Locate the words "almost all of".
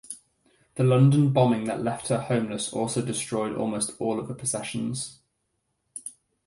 3.55-4.29